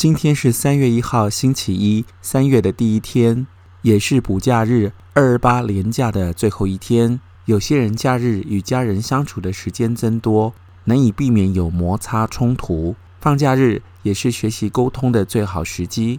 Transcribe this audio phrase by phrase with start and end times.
[0.00, 3.46] 今天是三月一号，星期一，三月的第一天，
[3.82, 7.20] 也是补假日二二八连假的最后一天。
[7.44, 12.96] 有些人假日与家人相处的时间增多，难以避免有摩擦冲突。
[13.20, 16.18] 放假日也是学习沟通的最好时机。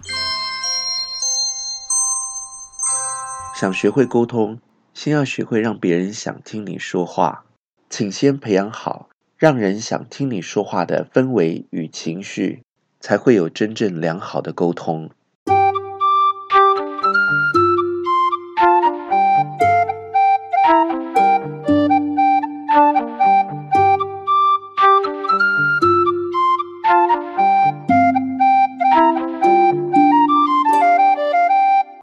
[3.56, 4.60] 想学会沟通，
[4.94, 7.46] 先要学会让别人想听你说话。
[7.90, 12.62] 请先培养好让人想听你说话的氛围与情绪。
[13.02, 15.10] 才会有真正良好的沟通。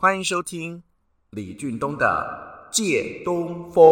[0.01, 0.83] 欢迎收听
[1.29, 3.83] 李俊东的《借东风》。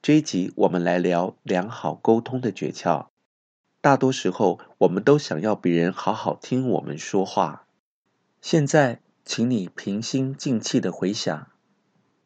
[0.00, 3.08] 这一集我们来聊良好沟通的诀窍。
[3.80, 7.66] 大多时候，我们都想要别人好好听我们说话。
[8.40, 11.46] 现在，请你平心静气地回想：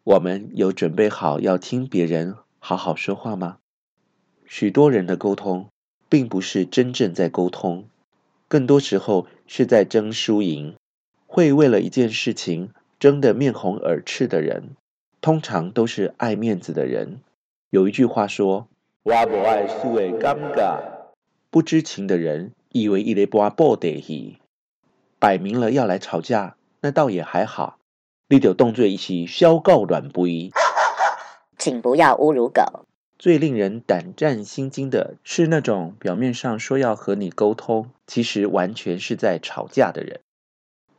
[0.03, 3.59] 我们有准备好要听别人好好说话吗？
[4.47, 5.69] 许多人的沟通，
[6.09, 7.84] 并不是真正在沟通，
[8.48, 10.75] 更多时候是在争输赢。
[11.27, 14.77] 会为了一件事情争得面红耳赤的人，
[15.20, 17.20] 通常都是爱面子的人。
[17.69, 18.69] 有一句话说
[19.05, 20.81] ：“我不爱输的尴尬。”
[21.53, 24.39] 不知情的人以为一雷波布得伊，
[25.19, 27.77] 摆明了要来吵架，那倒也还好。
[28.31, 30.50] 你就动作一起消告软不一，
[31.59, 32.86] 请不要侮辱狗。
[33.19, 40.20] 最令人胆战心惊的是那种表面上说要和你沟通，其实完全是在吵架的人。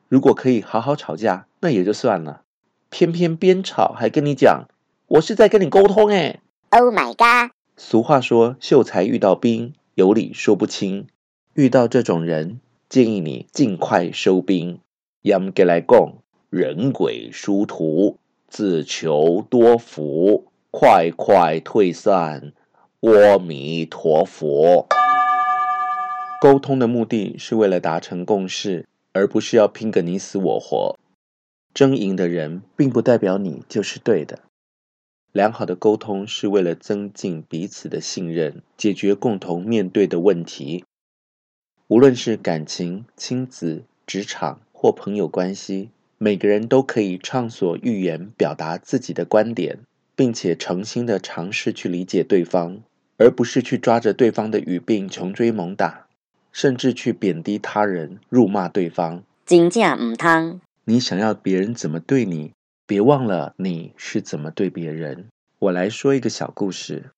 [0.08, 2.44] 如果可以好好吵架，那也就算了，
[2.92, 4.68] 偏偏边吵还跟你讲，
[5.08, 6.42] 我是在跟你沟通诶。
[6.70, 7.52] Oh my god！
[7.76, 9.74] 俗话说，秀才遇到兵。
[9.96, 11.06] 有理说不清，
[11.54, 14.80] 遇到这种人，建议你尽快收兵。
[15.22, 16.16] 严格来讲，
[16.50, 22.54] 人鬼殊途，自求多福，快快退散。
[23.02, 24.88] 阿弥陀佛。
[26.42, 30.98] 沟通的目的是为了达成共识，而不是要拼个你死我活。
[31.76, 34.40] 争赢的人，并不代表你就是对的。
[35.34, 40.86] 良好的沟通是为了增进彼此的信任，解决共同面对的问题。
[41.88, 45.90] 无论是感情、亲子、职场或朋友关系，
[46.20, 49.80] 每个人都可以畅所欲言，表达自己的观点，
[50.16, 52.84] 并且诚心的尝试去理解对方，
[53.18, 56.06] 而不是去抓着对方的语病穷追猛打，
[56.52, 59.24] 甚至去贬低他人、辱骂对方。
[59.48, 60.62] 真正唔通。
[60.86, 62.52] 你想要别人怎么对你？
[62.86, 65.28] 别忘了你是怎么对别人。
[65.60, 67.12] 我来说一个小故事。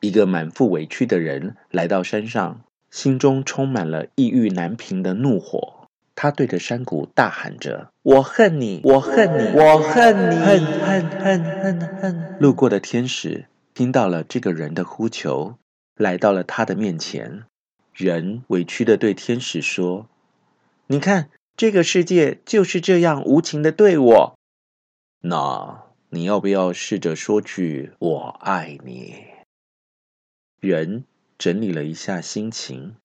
[0.00, 2.60] 一个满腹委屈的人来到山上，
[2.90, 5.88] 心中充满了抑郁难平的怒火。
[6.16, 8.80] 他对着山谷大喊着：“我恨你！
[8.84, 9.58] 我恨你！
[9.58, 10.36] 我恨你！
[10.36, 15.56] 恨恨恨恨恨！”路过的天使听到了这个人的呼求，
[15.96, 17.44] 来到了他的面前。
[17.94, 20.06] 人委屈的对天使说
[20.88, 24.34] ：“你看，这个世界就是这样无情的对我。”
[25.26, 29.24] 那你要不要试着说句“我爱你”？
[30.60, 31.06] 人
[31.38, 32.96] 整理了一下心情，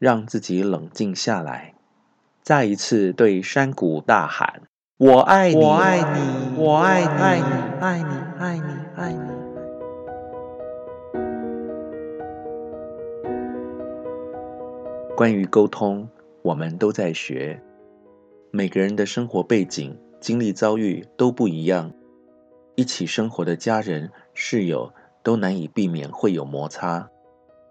[0.00, 1.74] 让自己冷静下来，
[2.42, 4.62] 再一次对山谷大喊
[4.98, 5.54] ：“我爱你！
[5.54, 6.58] 我爱你！
[6.58, 7.06] 我爱你！
[7.06, 7.44] 爱你！
[7.78, 8.06] 爱你！
[8.40, 8.64] 爱你！
[8.96, 9.20] 爱你！”
[15.14, 16.08] 关于沟通，
[16.42, 17.62] 我们都在学。
[18.50, 19.96] 每个人的生活背景。
[20.22, 21.92] 经历遭遇都不一样，
[22.76, 24.92] 一起生活的家人、室友
[25.24, 27.10] 都难以避免会有摩擦，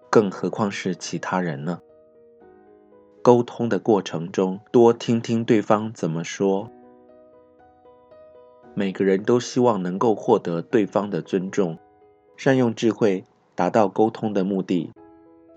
[0.10, 1.80] 更何况是其他人呢？
[3.22, 6.70] 沟通的过程中，多听听对方怎么说。
[8.74, 11.78] 每个人都希望能够获得对方的尊重，
[12.36, 13.24] 善用智慧
[13.56, 14.92] 达到沟通的目的，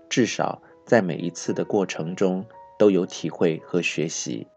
[0.07, 2.45] 至少在每一次的过程中
[2.79, 4.47] 都有体会和学习，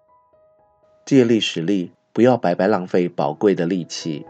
[1.04, 1.90] 借力使力。
[2.18, 4.26] 不要白白浪费宝贵的力气。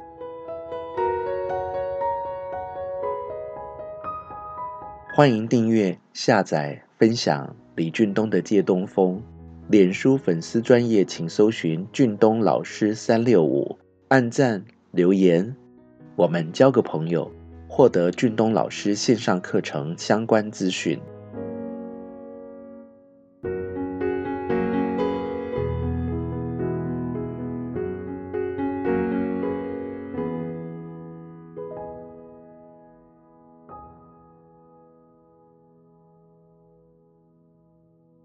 [5.14, 9.22] 欢迎订阅、下载、分享李俊东的借东风。
[9.68, 15.56] 脸书粉丝专页，请搜寻俊东老师三六五，按赞留言，
[16.14, 17.32] 我们交个朋友，
[17.68, 21.00] 获得俊东老师线上课程相关资讯。